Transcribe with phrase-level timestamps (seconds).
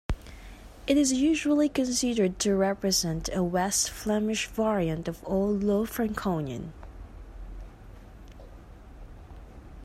[0.87, 6.73] It is usually considered to represent a West Flemish variant of Old Low Franconian.